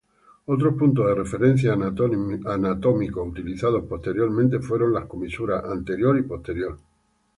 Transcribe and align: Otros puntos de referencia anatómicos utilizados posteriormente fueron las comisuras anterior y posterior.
Otros 0.47 0.73
puntos 0.79 1.05
de 1.05 1.13
referencia 1.13 1.73
anatómicos 1.73 3.27
utilizados 3.29 3.83
posteriormente 3.83 4.57
fueron 4.59 4.95
las 4.95 5.05
comisuras 5.05 5.63
anterior 5.65 6.17
y 6.17 6.23
posterior. 6.23 6.75